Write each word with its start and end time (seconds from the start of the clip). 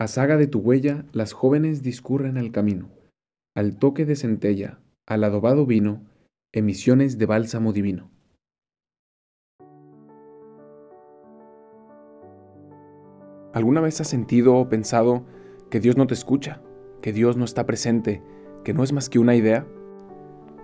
A 0.00 0.06
saga 0.06 0.36
de 0.36 0.46
tu 0.46 0.60
huella, 0.60 1.04
las 1.12 1.32
jóvenes 1.32 1.82
discurren 1.82 2.36
el 2.36 2.52
camino. 2.52 2.88
Al 3.56 3.78
toque 3.78 4.06
de 4.06 4.14
centella, 4.14 4.78
al 5.08 5.24
adobado 5.24 5.66
vino, 5.66 6.06
emisiones 6.52 7.18
de 7.18 7.26
bálsamo 7.26 7.72
divino. 7.72 8.08
¿Alguna 13.52 13.80
vez 13.80 14.00
has 14.00 14.06
sentido 14.06 14.54
o 14.54 14.68
pensado 14.68 15.26
que 15.68 15.80
Dios 15.80 15.96
no 15.96 16.06
te 16.06 16.14
escucha, 16.14 16.62
que 17.02 17.12
Dios 17.12 17.36
no 17.36 17.44
está 17.44 17.66
presente, 17.66 18.22
que 18.62 18.74
no 18.74 18.84
es 18.84 18.92
más 18.92 19.08
que 19.08 19.18
una 19.18 19.34
idea? 19.34 19.66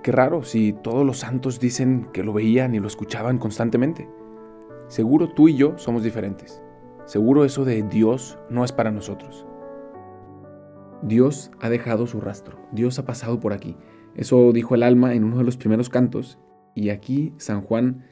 Qué 0.05 0.13
raro 0.13 0.45
si 0.45 0.75
todos 0.75 1.05
los 1.05 1.19
santos 1.19 1.59
dicen 1.59 2.07
que 2.13 2.23
lo 2.23 2.33
veían 2.33 2.77
y 2.77 2.79
lo 2.79 2.87
escuchaban 2.87 3.39
constantemente. 3.39 4.09
Seguro 4.87 5.35
tú 5.35 5.49
y 5.49 5.57
yo 5.57 5.77
somos 5.77 6.05
diferentes. 6.05 6.64
Seguro 7.07 7.45
eso 7.45 7.65
de 7.65 7.83
Dios 7.83 8.39
no 8.49 8.65
es 8.65 8.73
para 8.73 8.91
nosotros. 8.91 9.47
Dios 11.03 11.51
ha 11.61 11.69
dejado 11.69 12.07
su 12.07 12.21
rastro, 12.21 12.59
Dios 12.73 12.99
ha 12.99 13.05
pasado 13.05 13.41
por 13.41 13.53
aquí. 13.53 13.77
Eso 14.15 14.53
dijo 14.53 14.75
el 14.75 14.83
alma 14.83 15.15
en 15.15 15.25
uno 15.25 15.39
de 15.39 15.45
los 15.45 15.59
primeros 15.59 15.91
cantos 15.91 16.39
y 16.75 16.89
aquí 16.89 17.35
San 17.37 17.61
Juan 17.61 18.07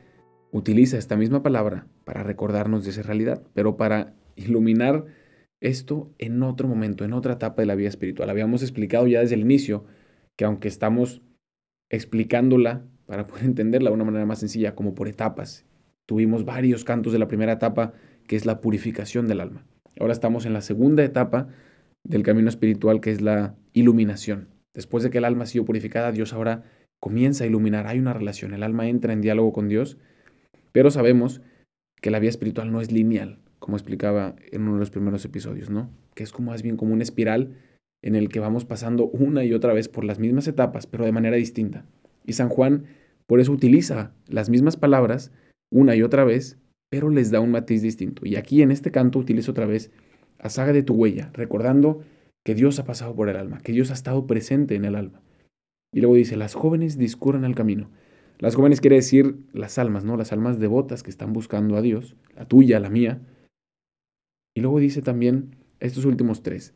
utiliza 0.51 0.99
esta 0.99 1.17
misma 1.17 1.43
palabra 1.43 1.87
para 2.05 2.23
recordarnos 2.23 2.85
de 2.85 2.91
esa 2.91 3.03
realidad, 3.03 3.43
pero 3.55 3.79
para 3.79 4.15
iluminar 4.37 5.07
esto 5.61 6.13
en 6.19 6.43
otro 6.43 6.69
momento, 6.69 7.05
en 7.05 7.15
otra 7.15 7.35
etapa 7.35 7.63
de 7.63 7.67
la 7.67 7.75
vida 7.75 7.89
espiritual. 7.89 8.29
Habíamos 8.29 8.63
explicado 8.63 9.07
ya 9.07 9.21
desde 9.21 9.37
el 9.37 9.41
inicio 9.41 9.85
que 10.37 10.45
aunque 10.45 10.69
estamos 10.69 11.23
explicándola 11.89 12.85
para 13.07 13.27
poder 13.27 13.45
entenderla 13.47 13.89
de 13.89 13.95
una 13.95 14.05
manera 14.05 14.27
más 14.27 14.41
sencilla, 14.41 14.75
como 14.75 14.95
por 14.95 15.09
etapas, 15.09 15.65
tuvimos 16.05 16.45
varios 16.45 16.85
cantos 16.85 17.13
de 17.15 17.19
la 17.19 17.29
primera 17.29 17.53
etapa 17.53 17.95
que 18.27 18.37
es 18.37 18.47
la 18.47 18.61
purificación 18.61 19.29
del 19.29 19.41
alma. 19.41 19.65
Ahora 19.99 20.13
estamos 20.13 20.47
en 20.47 20.53
la 20.53 20.61
segunda 20.61 21.05
etapa 21.05 21.49
del 22.05 22.23
camino 22.23 22.49
espiritual, 22.49 23.01
que 23.01 23.11
es 23.11 23.21
la 23.21 23.55
iluminación. 23.73 24.49
Después 24.75 25.05
de 25.05 25.11
que 25.11 25.19
el 25.19 25.25
alma 25.25 25.45
ha 25.45 25.47
sido 25.47 25.65
purificada, 25.65 26.13
Dios 26.13 26.33
ahora 26.33 26.65
comienza 27.01 27.45
a 27.45 27.47
iluminar. 27.47 27.87
Hay 27.87 27.99
una 27.99 28.13
relación, 28.13 28.55
el 28.55 28.63
alma 28.63 28.89
entra 28.89 29.13
en 29.13 29.21
diálogo 29.21 29.53
con 29.53 29.69
Dios, 29.69 29.99
pero 30.73 30.91
sabemos 30.91 31.43
que 32.01 32.11
la 32.11 32.19
vida 32.19 32.31
espiritual 32.31 32.73
no 32.73 32.81
es 32.81 32.91
lineal, 32.91 33.39
como 33.59 33.77
explicaba 33.77 34.35
en 34.51 34.63
uno 34.63 34.75
de 34.75 34.81
los 34.81 34.91
primeros 34.91 35.25
episodios, 35.25 35.71
¿no? 35.71 35.91
Que 36.15 36.23
es 36.23 36.33
como 36.33 36.51
más 36.51 36.63
bien 36.63 36.77
como 36.77 36.93
una 36.93 37.03
espiral 37.03 37.57
en 38.03 38.17
el 38.17 38.29
que 38.29 38.41
vamos 38.41 38.65
pasando 38.65 39.07
una 39.07 39.45
y 39.45 39.53
otra 39.53 39.73
vez 39.73 39.89
por 39.89 40.05
las 40.05 40.19
mismas 40.19 40.49
etapas, 40.49 40.87
pero 40.87 41.05
de 41.05 41.13
manera 41.13 41.37
distinta. 41.37 41.85
Y 42.25 42.33
San 42.33 42.49
Juan 42.49 42.87
por 43.27 43.41
eso 43.41 43.53
utiliza 43.53 44.13
las 44.29 44.51
mismas 44.51 44.77
palabras 44.77 45.33
una 45.71 45.97
y 45.97 46.03
otra 46.03 46.25
vez 46.25 46.59
pero 46.93 47.09
les 47.09 47.31
da 47.31 47.41
un 47.41 47.53
matiz 47.53 47.81
distinto. 47.81 48.27
Y 48.27 48.37
aquí 48.37 48.61
en 48.61 48.71
este 48.71 48.91
canto 48.91 49.19
utilizo 49.19 49.53
otra 49.53 49.65
vez 49.65 49.91
a 50.39 50.51
saga 50.51 50.75
de 50.75 50.83
tu 50.83 50.93
huella, 50.93 51.31
recordando 51.33 52.03
que 52.45 52.55
Dios 52.55 52.79
ha 52.79 52.85
pasado 52.85 53.15
por 53.15 53.31
el 53.31 53.37
alma, 53.37 53.61
que 53.61 53.73
Dios 53.73 53.91
ha 53.91 53.95
estado 53.95 54.27
presente 54.27 54.75
en 54.75 54.85
el 54.85 54.95
alma. 54.95 55.23
Y 55.91 56.01
luego 56.03 56.17
dice, 56.17 56.37
las 56.37 56.53
jóvenes 56.53 56.99
discurren 56.99 57.47
al 57.47 57.55
camino. 57.55 57.89
Las 58.39 58.57
jóvenes 58.57 58.83
quiere 58.83 58.97
decir 58.97 59.39
las 59.55 59.79
almas, 59.79 60.05
¿no? 60.05 60.19
Las 60.19 60.35
almas 60.35 60.59
devotas 60.59 61.03
que 61.03 61.09
están 61.09 61.33
buscando 61.33 61.79
a 61.79 61.81
Dios, 61.81 62.15
la 62.37 62.45
tuya, 62.45 62.79
la 62.79 62.91
mía. 62.91 63.23
Y 64.55 64.61
luego 64.61 64.79
dice 64.79 65.01
también 65.01 65.57
estos 65.81 66.05
últimos 66.05 66.43
tres, 66.43 66.75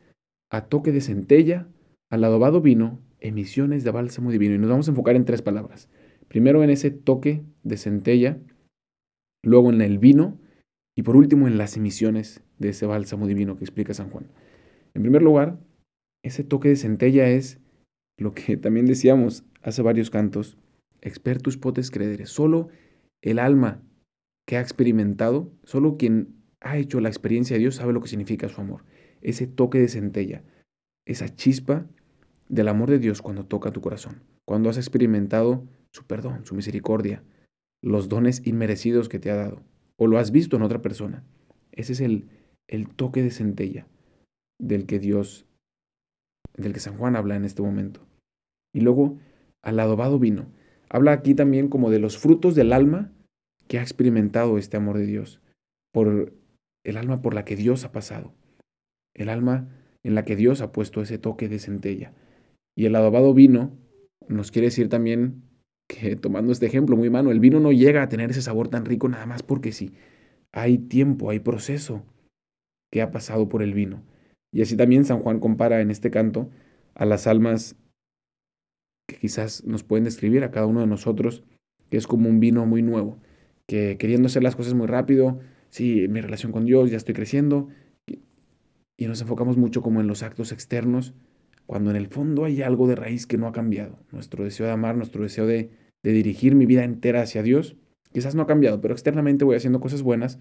a 0.48 0.62
toque 0.62 0.92
de 0.92 1.03
centella, 1.03 1.69
al 2.08 2.25
adobado 2.25 2.62
vino, 2.62 3.01
emisiones 3.20 3.84
de 3.84 3.91
bálsamo 3.91 4.30
divino. 4.30 4.55
Y 4.55 4.58
nos 4.58 4.70
vamos 4.70 4.89
a 4.89 4.92
enfocar 4.92 5.14
en 5.14 5.27
tres 5.27 5.42
palabras. 5.42 5.91
Primero 6.27 6.64
en 6.64 6.70
ese 6.70 6.91
toque 6.91 7.42
de 7.64 7.77
centella, 7.77 8.39
luego 9.47 9.70
en 9.70 9.80
el 9.80 9.98
vino 9.98 10.39
y 10.97 11.02
por 11.02 11.16
último 11.16 11.47
en 11.47 11.56
las 11.56 11.77
emisiones 11.77 12.42
de 12.58 12.70
ese 12.70 12.84
bálsamo 12.84 13.27
divino 13.27 13.56
que 13.56 13.64
explica 13.64 13.94
San 13.94 14.11
Juan. 14.11 14.27
En 14.94 15.02
primer 15.02 15.22
lugar, 15.22 15.58
ese 16.25 16.42
toque 16.42 16.69
de 16.69 16.77
centella 16.77 17.28
es 17.28 17.61
lo 18.19 18.34
que 18.34 18.56
también 18.56 18.86
decíamos 18.86 19.44
hace 19.62 19.83
varios 19.83 20.11
cantos, 20.11 20.58
expertus 21.00 21.56
potes 21.56 21.90
credere, 21.90 22.27
solo 22.27 22.68
el 23.23 23.39
alma 23.39 23.83
que 24.46 24.56
ha 24.56 24.61
experimentado, 24.61 25.52
solo 25.62 25.96
quien 25.96 26.35
ha 26.61 26.77
hecho 26.77 27.01
la 27.01 27.08
experiencia 27.08 27.55
de 27.55 27.61
Dios 27.61 27.77
sabe 27.77 27.92
lo 27.92 28.01
que 28.01 28.08
significa 28.08 28.48
su 28.48 28.61
amor. 28.61 28.85
Ese 29.23 29.46
toque 29.46 29.79
de 29.79 29.89
centella, 29.89 30.42
esa 31.05 31.29
chispa 31.29 31.86
del 32.48 32.68
amor 32.68 32.90
de 32.90 32.98
Dios 32.98 33.23
cuando 33.23 33.46
toca 33.46 33.70
tu 33.70 33.80
corazón, 33.80 34.23
cuando 34.45 34.70
has 34.70 34.77
experimentado 34.77 35.68
su 35.92 36.05
perdón, 36.05 36.45
su 36.46 36.55
misericordia, 36.55 37.23
los 37.83 38.09
dones 38.09 38.47
inmerecidos 38.47 39.09
que 39.09 39.19
te 39.19 39.31
ha 39.31 39.37
dado, 39.37 39.63
o 39.97 40.07
lo 40.07 40.19
has 40.19 40.31
visto 40.31 40.57
en 40.57 40.63
otra 40.63 40.83
persona. 40.83 41.25
Ese 41.73 41.92
es 41.92 42.01
el, 42.01 42.29
el 42.69 42.89
toque 42.89 43.23
de 43.23 43.31
centella 43.31 43.87
del 44.59 44.87
que 44.87 44.98
Dios, 44.98 45.47
del 46.57 46.73
que 46.73 46.81
San 46.81 46.97
Juan 46.97 47.17
habla 47.17 47.36
en 47.36 47.45
este 47.45 47.63
momento. 47.63 48.01
Y 48.75 48.81
luego, 48.81 49.19
al 49.63 49.81
adobado 49.81 50.19
vino. 50.19 50.47
Habla 50.89 51.13
aquí 51.13 51.35
también 51.35 51.69
como 51.69 51.91
de 51.91 51.98
los 51.98 52.19
frutos 52.19 52.55
del 52.55 52.73
alma 52.73 53.13
que 53.67 53.79
ha 53.79 53.83
experimentado 53.83 54.59
este 54.59 54.77
amor 54.77 54.97
de 54.98 55.07
Dios, 55.07 55.41
por 55.92 56.33
el 56.85 56.97
alma 56.97 57.20
por 57.20 57.35
la 57.35 57.45
que 57.45 57.57
Dios 57.57 57.85
ha 57.85 57.91
pasado, 57.91 58.33
el 59.15 59.29
alma 59.29 59.69
en 60.05 60.15
la 60.15 60.25
que 60.25 60.36
Dios 60.36 60.61
ha 60.61 60.70
puesto 60.70 61.03
ese 61.03 61.19
toque 61.19 61.48
de 61.48 61.59
centella. 61.59 62.13
Y 62.77 62.86
el 62.86 62.95
adobado 62.95 63.35
vino 63.35 63.77
nos 64.29 64.53
quiere 64.53 64.69
decir 64.69 64.89
también 64.89 65.42
que 65.89 66.17
tomando 66.17 66.52
este 66.52 66.67
ejemplo 66.67 66.97
muy 66.97 67.08
humano, 67.08 67.30
el 67.30 67.41
vino 67.41 67.61
no 67.61 67.73
llega 67.73 68.02
a 68.02 68.08
tener 68.08 68.30
ese 68.30 68.42
sabor 68.42 68.69
tan 68.69 68.85
rico 68.85 69.08
nada 69.08 69.27
más 69.27 69.42
porque 69.42 69.73
sí. 69.73 69.92
Hay 70.52 70.79
tiempo, 70.79 71.30
hay 71.30 71.41
proceso 71.41 72.02
que 72.92 73.02
ha 73.02 73.11
pasado 73.11 73.48
por 73.48 73.63
el 73.63 73.74
vino. 73.74 74.02
Y 74.52 74.63
así 74.63 74.77
también 74.77 75.05
San 75.05 75.20
Juan 75.20 75.39
compara 75.39 75.80
en 75.80 75.91
este 75.91 76.11
canto 76.11 76.51
a 76.95 77.05
las 77.05 77.27
almas 77.27 77.77
que 79.08 79.17
quizás 79.17 79.64
nos 79.64 79.85
pueden 79.85 80.05
describir 80.05 80.45
a 80.45 80.51
cada 80.51 80.67
uno 80.67 80.80
de 80.80 80.86
nosotros, 80.86 81.45
que 81.91 81.97
es 81.97 82.07
como 82.07 82.29
un 82.29 82.41
vino 82.41 82.67
muy 82.67 82.83
nuevo, 82.83 83.18
que 83.68 83.98
queriendo 83.98 84.27
hacer 84.27 84.42
las 84.42 84.57
cosas 84.57 84.74
muy 84.74 84.86
rápido, 84.86 85.41
sí, 85.70 86.08
mi 86.08 86.20
relación 86.20 86.53
con 86.53 86.64
Dios, 86.64 86.91
ya 86.91 86.97
estoy 86.97 87.14
creciendo, 87.14 87.68
y 88.98 89.07
nos 89.07 89.20
enfocamos 89.20 89.57
mucho 89.57 89.83
como 89.83 90.01
en 90.01 90.07
los 90.07 90.23
actos 90.23 90.53
externos, 90.53 91.14
cuando 91.67 91.91
en 91.91 91.97
el 91.97 92.07
fondo 92.09 92.45
hay 92.45 92.63
algo 92.63 92.87
de 92.87 92.95
raíz 92.95 93.27
que 93.27 93.39
no 93.39 93.47
ha 93.47 93.53
cambiado. 93.53 93.99
Nuestro 94.13 94.45
deseo 94.45 94.67
de 94.67 94.73
amar, 94.73 94.97
nuestro 94.97 95.23
deseo 95.23 95.47
de, 95.47 95.71
dirigir 96.03 96.55
mi 96.55 96.67
vida 96.67 96.85
entera 96.85 97.23
hacia 97.23 97.43
Dios, 97.43 97.77
quizás 98.13 98.37
no 98.37 98.43
ha 98.43 98.47
cambiado, 98.47 98.81
pero 98.81 98.95
externamente 98.95 99.45
voy 99.45 99.57
haciendo 99.57 99.81
cosas 99.81 100.03
buenas. 100.03 100.39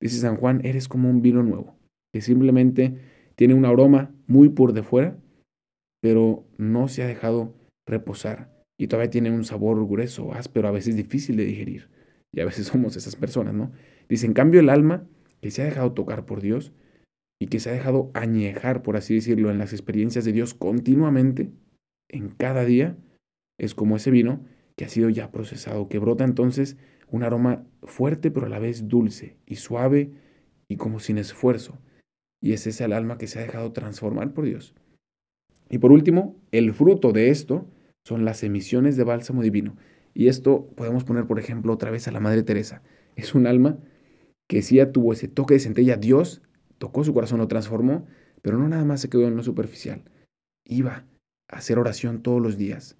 Dice 0.00 0.18
San 0.18 0.36
Juan, 0.36 0.60
eres 0.64 0.86
como 0.86 1.08
un 1.08 1.22
vino 1.22 1.42
nuevo, 1.42 1.74
que 2.12 2.20
simplemente 2.20 2.98
tiene 3.34 3.54
un 3.54 3.64
aroma 3.64 4.12
muy 4.26 4.50
por 4.50 4.74
de 4.74 4.82
fuera, 4.82 5.16
pero 6.02 6.44
no 6.58 6.88
se 6.88 7.02
ha 7.02 7.06
dejado 7.06 7.54
reposar 7.86 8.58
y 8.78 8.86
todavía 8.86 9.10
tiene 9.10 9.30
un 9.30 9.44
sabor 9.44 9.84
grueso, 9.86 10.32
áspero, 10.32 10.68
a 10.68 10.70
veces 10.70 10.96
difícil 10.96 11.36
de 11.36 11.44
digerir. 11.44 11.88
Y 12.32 12.40
a 12.40 12.44
veces 12.44 12.66
somos 12.72 12.96
esas 12.96 13.16
personas, 13.16 13.54
¿no? 13.54 13.72
Dice, 14.08 14.26
en 14.26 14.32
cambio 14.32 14.60
el 14.60 14.70
alma, 14.70 15.06
que 15.40 15.50
se 15.50 15.62
ha 15.62 15.64
dejado 15.64 15.92
tocar 15.92 16.24
por 16.24 16.40
Dios, 16.40 16.72
y 17.40 17.46
que 17.46 17.60
se 17.60 17.70
ha 17.70 17.72
dejado 17.72 18.10
añejar, 18.14 18.82
por 18.82 18.96
así 18.96 19.14
decirlo, 19.14 19.50
en 19.50 19.58
las 19.58 19.72
experiencias 19.72 20.24
de 20.24 20.32
Dios 20.32 20.54
continuamente, 20.54 21.50
en 22.08 22.28
cada 22.30 22.64
día, 22.64 22.96
es 23.58 23.74
como 23.74 23.96
ese 23.96 24.10
vino 24.10 24.44
que 24.76 24.84
ha 24.84 24.88
sido 24.88 25.08
ya 25.08 25.30
procesado, 25.30 25.88
que 25.88 25.98
brota 25.98 26.24
entonces 26.24 26.76
un 27.10 27.22
aroma 27.22 27.64
fuerte 27.82 28.30
pero 28.30 28.46
a 28.46 28.48
la 28.48 28.58
vez 28.58 28.88
dulce 28.88 29.36
y 29.46 29.56
suave 29.56 30.12
y 30.68 30.76
como 30.76 31.00
sin 31.00 31.18
esfuerzo. 31.18 31.78
Y 32.40 32.52
es 32.52 32.66
ese 32.66 32.84
el 32.84 32.92
alma 32.92 33.18
que 33.18 33.26
se 33.26 33.38
ha 33.38 33.42
dejado 33.42 33.72
transformar 33.72 34.32
por 34.32 34.44
Dios. 34.44 34.74
Y 35.70 35.78
por 35.78 35.92
último, 35.92 36.36
el 36.52 36.72
fruto 36.72 37.12
de 37.12 37.30
esto 37.30 37.66
son 38.06 38.24
las 38.24 38.42
emisiones 38.42 38.96
de 38.96 39.04
bálsamo 39.04 39.42
divino. 39.42 39.76
Y 40.14 40.28
esto 40.28 40.66
podemos 40.76 41.04
poner, 41.04 41.26
por 41.26 41.38
ejemplo, 41.38 41.72
otra 41.72 41.90
vez 41.90 42.08
a 42.08 42.12
la 42.12 42.20
Madre 42.20 42.42
Teresa. 42.42 42.82
Es 43.16 43.34
un 43.34 43.46
alma 43.46 43.78
que 44.48 44.62
sí 44.62 44.76
ya 44.76 44.92
tuvo 44.92 45.12
ese 45.12 45.28
toque 45.28 45.54
de 45.54 45.60
centella. 45.60 45.96
Dios 45.96 46.42
tocó 46.78 47.04
su 47.04 47.12
corazón, 47.14 47.38
lo 47.38 47.48
transformó, 47.48 48.06
pero 48.42 48.58
no 48.58 48.68
nada 48.68 48.84
más 48.84 49.00
se 49.00 49.08
quedó 49.08 49.26
en 49.26 49.36
lo 49.36 49.42
superficial. 49.42 50.04
Iba 50.64 51.04
a 51.48 51.56
hacer 51.56 51.78
oración 51.78 52.22
todos 52.22 52.40
los 52.40 52.56
días, 52.56 52.96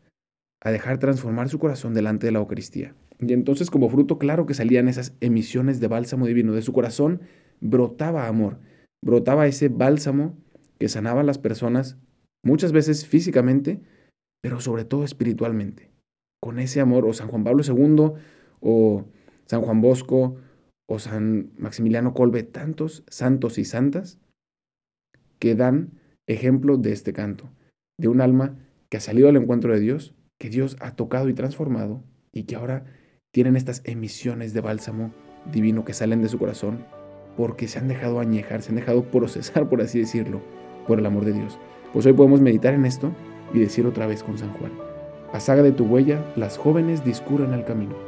a 0.60 0.70
dejar 0.70 0.98
transformar 0.98 1.48
su 1.48 1.58
corazón 1.58 1.94
delante 1.94 2.26
de 2.26 2.32
la 2.32 2.40
Eucaristía. 2.40 2.94
Y 3.20 3.32
entonces 3.32 3.70
como 3.70 3.88
fruto 3.88 4.18
claro 4.18 4.46
que 4.46 4.54
salían 4.54 4.88
esas 4.88 5.14
emisiones 5.20 5.80
de 5.80 5.88
bálsamo 5.88 6.26
divino. 6.26 6.52
De 6.52 6.62
su 6.62 6.72
corazón 6.72 7.20
brotaba 7.60 8.28
amor, 8.28 8.58
brotaba 9.02 9.46
ese 9.46 9.68
bálsamo 9.68 10.36
que 10.78 10.88
sanaba 10.88 11.20
a 11.22 11.24
las 11.24 11.38
personas, 11.38 11.98
muchas 12.44 12.72
veces 12.72 13.06
físicamente, 13.06 13.80
pero 14.40 14.60
sobre 14.60 14.84
todo 14.84 15.04
espiritualmente. 15.04 15.90
Con 16.40 16.60
ese 16.60 16.80
amor, 16.80 17.04
o 17.04 17.12
San 17.12 17.28
Juan 17.28 17.42
Pablo 17.42 17.64
II, 17.66 18.12
o 18.60 19.04
San 19.46 19.62
Juan 19.62 19.80
Bosco, 19.80 20.36
o 20.88 20.98
San 20.98 21.52
Maximiliano 21.58 22.14
Colbe, 22.14 22.42
tantos 22.42 23.04
santos 23.08 23.58
y 23.58 23.64
santas 23.64 24.18
que 25.38 25.54
dan 25.54 26.00
ejemplo 26.26 26.78
de 26.78 26.92
este 26.92 27.12
canto, 27.12 27.50
de 27.98 28.08
un 28.08 28.20
alma 28.20 28.56
que 28.88 28.96
ha 28.96 29.00
salido 29.00 29.28
al 29.28 29.36
encuentro 29.36 29.72
de 29.72 29.80
Dios, 29.80 30.14
que 30.38 30.48
Dios 30.48 30.76
ha 30.80 30.96
tocado 30.96 31.28
y 31.28 31.34
transformado 31.34 32.02
y 32.32 32.44
que 32.44 32.56
ahora 32.56 32.86
tienen 33.32 33.56
estas 33.56 33.82
emisiones 33.84 34.54
de 34.54 34.60
bálsamo 34.62 35.12
divino 35.52 35.84
que 35.84 35.92
salen 35.92 36.22
de 36.22 36.28
su 36.28 36.38
corazón 36.38 36.84
porque 37.36 37.68
se 37.68 37.78
han 37.78 37.88
dejado 37.88 38.18
añejar, 38.18 38.62
se 38.62 38.70
han 38.70 38.76
dejado 38.76 39.04
procesar, 39.10 39.68
por 39.68 39.80
así 39.82 40.00
decirlo, 40.00 40.40
por 40.86 40.98
el 40.98 41.06
amor 41.06 41.24
de 41.24 41.34
Dios. 41.34 41.58
Pues 41.92 42.06
hoy 42.06 42.14
podemos 42.14 42.40
meditar 42.40 42.74
en 42.74 42.86
esto 42.86 43.12
y 43.52 43.58
decir 43.60 43.86
otra 43.86 44.06
vez 44.06 44.22
con 44.22 44.38
San 44.38 44.52
Juan. 44.54 44.72
A 45.32 45.40
saga 45.40 45.62
de 45.62 45.72
tu 45.72 45.84
huella, 45.84 46.24
las 46.36 46.56
jóvenes 46.56 47.04
discurren 47.04 47.52
al 47.52 47.64
camino. 47.64 48.07